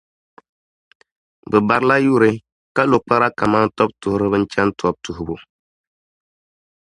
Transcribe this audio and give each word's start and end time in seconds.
Bɛ 1.49 1.57
barila 1.67 1.95
yuri, 2.05 2.31
ka 2.75 2.81
lo 2.91 2.97
kpara 3.03 3.27
kaman 3.37 3.65
tɔbutuhira 3.75 4.37
n-chani 4.41 4.71
tɔbu 4.79 4.99
tuhibu. 5.03 5.35